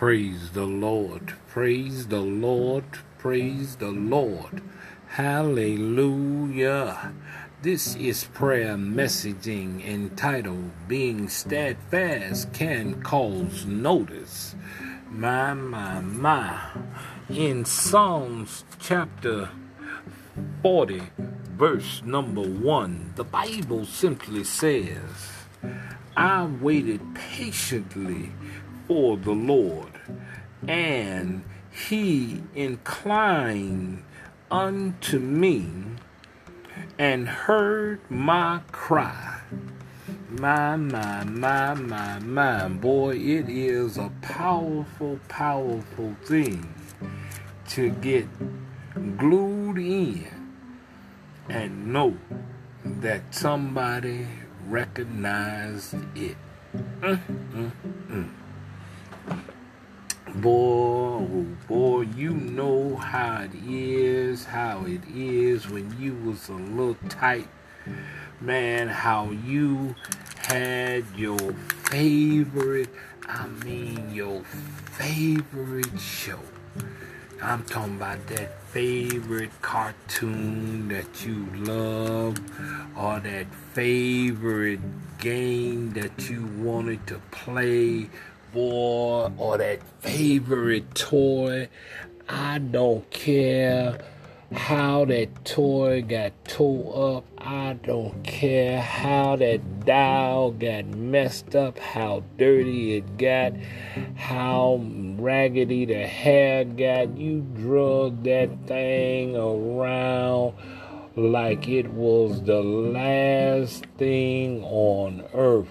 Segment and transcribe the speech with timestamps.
[0.00, 1.34] Praise the Lord.
[1.48, 2.84] Praise the Lord.
[3.18, 4.62] Praise the Lord.
[5.08, 7.12] Hallelujah.
[7.60, 14.56] This is prayer messaging entitled Being Steadfast Can Cause Notice.
[15.10, 16.58] My, my, my.
[17.28, 19.50] In Psalms chapter
[20.62, 21.02] 40,
[21.58, 25.30] verse number 1, the Bible simply says,
[26.16, 28.32] I waited patiently
[28.90, 29.92] for the Lord,
[30.66, 34.02] and he inclined
[34.50, 35.70] unto me
[36.98, 39.42] and heard my cry.
[40.28, 46.74] My, my, my, my, my, boy, it is a powerful, powerful thing
[47.68, 48.26] to get
[49.18, 50.26] glued in
[51.48, 52.16] and know
[52.84, 54.26] that somebody
[54.66, 56.36] recognized it.
[56.74, 57.20] Mm,
[57.52, 57.70] mm,
[58.08, 58.39] mm.
[60.34, 66.54] Boy, oh boy, you know how it is, how it is when you was a
[66.54, 67.48] little tight.
[68.40, 69.94] Man, how you
[70.38, 71.38] had your
[71.90, 72.88] favorite,
[73.28, 76.40] I mean your favorite show.
[77.42, 82.36] I'm talking about that favorite cartoon that you love
[82.96, 84.80] or that favorite
[85.18, 88.10] game that you wanted to play
[88.52, 91.68] boy or that favorite toy.
[92.28, 93.98] I don't care
[94.52, 97.24] how that toy got tore up.
[97.38, 103.52] I don't care how that dial got messed up, how dirty it got,
[104.16, 104.80] how
[105.18, 107.16] raggedy the hair got.
[107.16, 110.54] You drug that thing around
[111.16, 115.68] like it was the last thing on earth.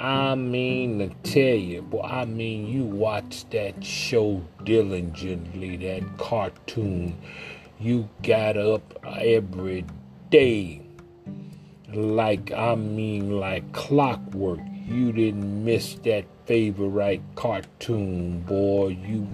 [0.00, 7.18] I mean to tell you, boy, I mean you watch that show diligently, that cartoon.
[7.78, 9.84] You got up every
[10.30, 10.80] day.
[11.92, 14.60] Like I mean like clockwork.
[14.86, 18.96] You didn't miss that favorite cartoon, boy.
[19.06, 19.28] You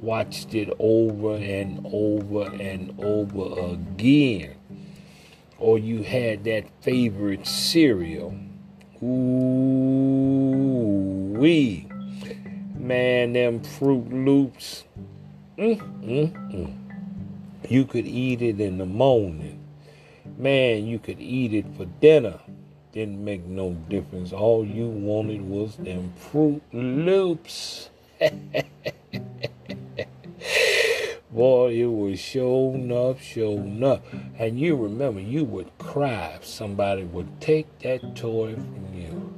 [0.00, 4.56] watched it over and over and over again.
[5.56, 8.34] Or you had that favorite cereal
[9.02, 10.60] Ooh
[11.40, 11.86] wee.
[12.76, 14.84] Man, them Froot Loops.
[15.56, 16.74] Mm, mm, mm.
[17.68, 19.58] You could eat it in the morning.
[20.36, 22.38] Man, you could eat it for dinner.
[22.92, 24.32] Didn't make no difference.
[24.32, 27.88] All you wanted was them Froot Loops.
[31.40, 34.04] Boy, it was showing up, showing up.
[34.38, 39.32] And you remember, you would cry if somebody would take that toy from you.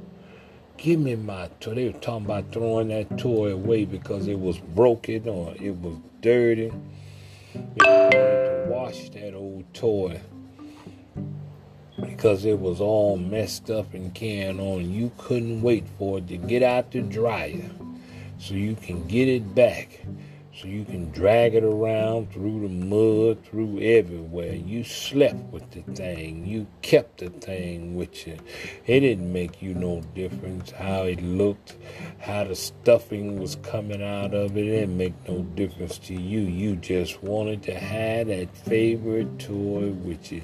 [0.75, 1.75] Give me my toy.
[1.75, 5.95] They were talking about throwing that toy away because it was broken or it was
[6.19, 6.73] dirty.
[7.53, 10.19] You had to wash that old toy
[12.01, 14.91] because it was all messed up and carrying on.
[14.91, 17.69] You couldn't wait for it to get out the dryer
[18.39, 20.01] so you can get it back
[20.55, 24.53] so you can drag it around through the mud, through everywhere.
[24.53, 26.45] You slept with the thing.
[26.45, 28.37] You kept the thing with you.
[28.85, 31.75] It didn't make you no difference how it looked,
[32.19, 34.67] how the stuffing was coming out of it.
[34.67, 36.41] It didn't make no difference to you.
[36.41, 40.43] You just wanted to have that favorite toy with you.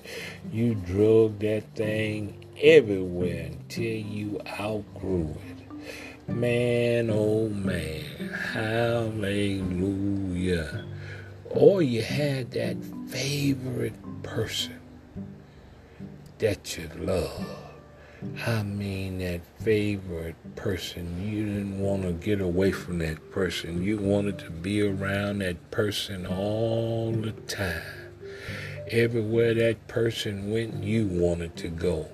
[0.51, 5.58] You drug that thing everywhere until you outgrew it.
[6.29, 8.05] Man, oh man,
[8.53, 9.65] hallelujah.
[11.49, 14.79] Or you had that favorite person
[16.37, 17.45] that you love.
[18.45, 21.29] I mean, that favorite person.
[21.29, 23.81] You didn't want to get away from that person.
[23.83, 27.81] You wanted to be around that person all the time.
[28.91, 32.07] Everywhere that person went, you wanted to go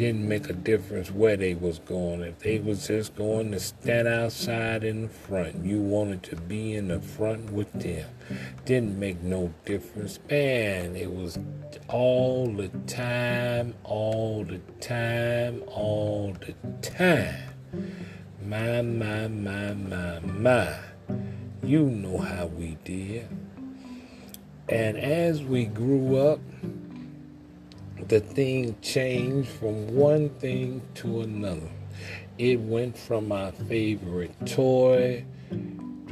[0.00, 2.22] didn't make a difference where they was going.
[2.22, 6.72] If they was just going to stand outside in the front, you wanted to be
[6.72, 8.08] in the front with them.
[8.64, 10.18] Didn't make no difference.
[10.30, 11.38] Man, it was
[11.90, 17.50] all the time, all the time, all the time.
[18.42, 20.78] My, my, my, my, my.
[21.62, 23.28] You know how we did.
[24.66, 26.40] And as we grew up,
[28.10, 31.70] the thing changed from one thing to another.
[32.38, 35.24] It went from our favorite toy,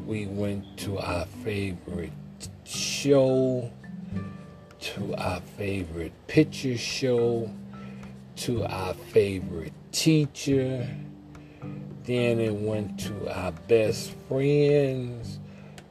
[0.06, 2.12] we went to our favorite
[2.62, 3.68] show,
[4.78, 7.50] to our favorite picture show,
[8.36, 10.88] to our favorite teacher,
[12.04, 15.40] then it went to our best friends.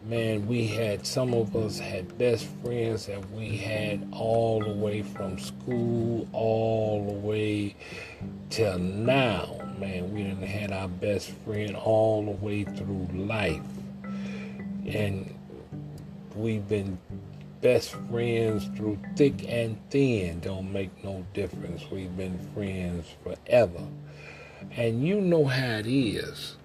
[0.08, 5.02] Man, we had some of us had best friends that we had all the way
[5.02, 7.76] from school all the way
[8.50, 9.60] till now.
[9.78, 13.60] Man, we didn't had our best friend all the way through life.
[14.88, 15.36] And
[16.38, 16.98] we've been
[17.60, 20.40] best friends through thick and thin.
[20.40, 21.84] Don't make no difference.
[21.92, 23.84] We've been friends forever.
[24.72, 26.56] And you know how it is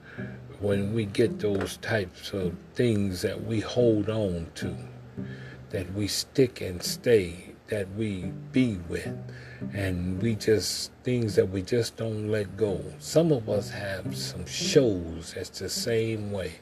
[0.61, 4.77] when we get those types of things that we hold on to,
[5.71, 9.17] that we stick and stay, that we be with,
[9.73, 12.81] and we just, things that we just don't let go.
[12.99, 16.53] Some of us have some shows that's the same way,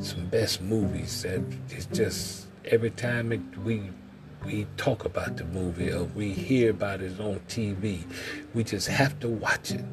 [0.00, 1.40] some best movies that
[1.70, 3.90] it's just, every time it, we
[4.44, 8.04] we talk about the movie or we hear about it on TV,
[8.54, 9.84] we just have to watch it.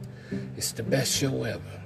[0.55, 1.84] It's the best show ever.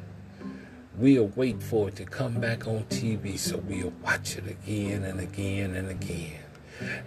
[0.99, 5.21] We'll wait for it to come back on TV so we'll watch it again and
[5.21, 6.41] again and again.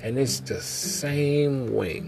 [0.02, 2.02] And it's the same way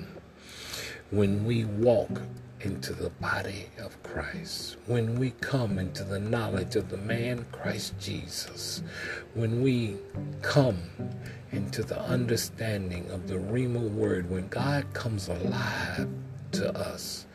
[1.10, 2.22] when we walk
[2.60, 7.92] into the body of Christ, when we come into the knowledge of the man Christ
[8.00, 8.82] Jesus,
[9.34, 9.98] when we
[10.40, 10.78] come
[11.52, 16.08] into the understanding of the Rhema word, when God comes alive
[16.52, 17.26] to us,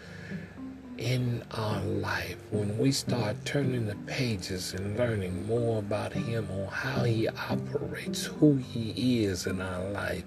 [0.99, 6.67] in our life when we start turning the pages and learning more about him on
[6.67, 10.25] how he operates who he is in our life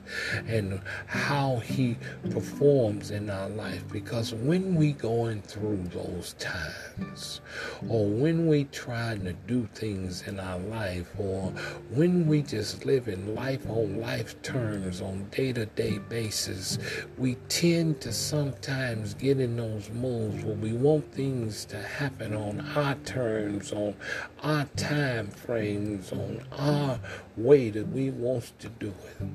[0.48, 1.96] and how he
[2.30, 3.84] performs in our life.
[3.92, 7.42] Because when we going through those times
[7.88, 11.52] or when we trying to do things in our life or
[11.90, 16.78] when we just live in life on life terms on day-to-day basis
[17.19, 22.94] we tend to sometimes get in those where we want things to happen on our
[23.05, 23.97] terms, on
[24.44, 27.00] our time frames, on our
[27.37, 29.26] way that we want to do it.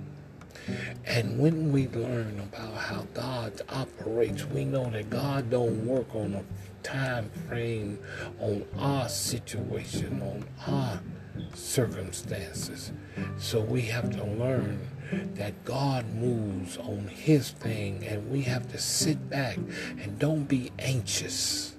[1.06, 6.34] And when we learn about how God operates, we know that God don't work on
[6.34, 6.44] a
[6.84, 8.00] time frame
[8.40, 11.00] on our situation, on our
[11.54, 12.92] circumstances.
[13.38, 14.88] So we have to learn
[15.36, 20.72] that God moves on his thing and we have to sit back and don't be
[20.80, 21.76] anxious.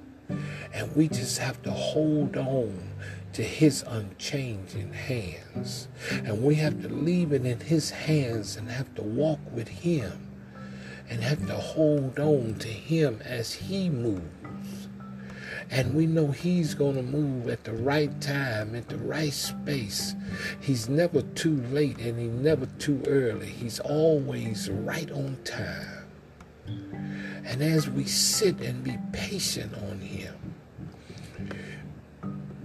[0.73, 2.91] And we just have to hold on
[3.33, 5.89] to his unchanging hands.
[6.11, 10.29] And we have to leave it in his hands and have to walk with him
[11.11, 14.38] and have to hold on to him as he moves.
[15.71, 20.15] And we know He's going to move at the right time, at the right space.
[20.61, 23.47] He's never too late and He's never too early.
[23.47, 26.07] He's always right on time.
[27.45, 30.35] And as we sit and be patient on Him,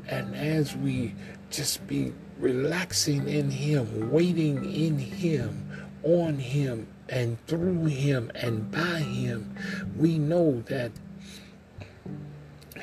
[0.07, 1.15] and as we
[1.49, 8.99] just be relaxing in Him, waiting in Him, on Him, and through Him, and by
[8.99, 9.55] Him,
[9.97, 10.91] we know that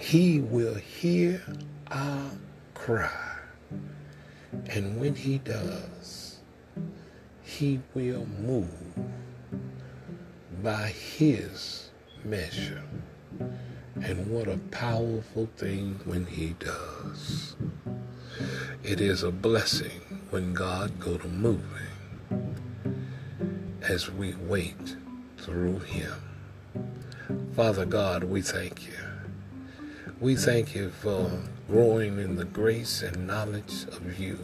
[0.01, 1.43] he will hear
[1.91, 2.31] our
[2.73, 3.37] cry.
[4.71, 6.39] And when He does,
[7.43, 8.71] He will move
[10.63, 11.91] by His
[12.25, 12.83] measure.
[14.03, 17.55] And what a powerful thing when He does.
[18.83, 21.63] It is a blessing when God go to moving
[23.83, 24.97] as we wait
[25.37, 26.15] through Him.
[27.55, 29.10] Father God, we thank you.
[30.21, 31.31] We thank you for
[31.67, 34.39] growing in the grace and knowledge of you,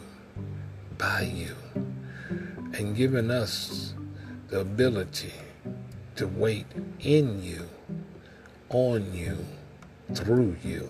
[0.97, 1.55] by you,
[2.73, 3.93] and giving us
[4.47, 5.33] the ability
[6.15, 6.65] to wait
[6.99, 7.69] in you,
[8.69, 9.37] on you,
[10.15, 10.89] through you.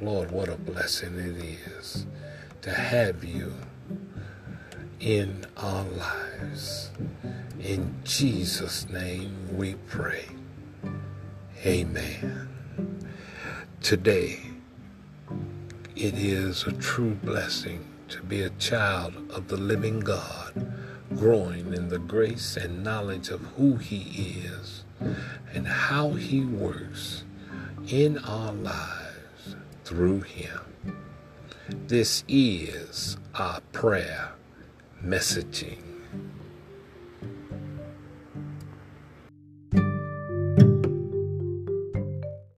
[0.00, 1.36] Lord, what a blessing it
[1.76, 2.04] is
[2.62, 3.54] to have you
[4.98, 6.90] in our lives.
[7.60, 10.24] In Jesus' name we pray.
[11.64, 12.48] Amen.
[13.82, 14.38] Today,
[15.96, 20.72] it is a true blessing to be a child of the living God,
[21.16, 24.84] growing in the grace and knowledge of who He is
[25.52, 27.24] and how He works
[27.88, 30.60] in our lives through Him.
[31.88, 34.30] This is our prayer
[35.04, 35.82] messaging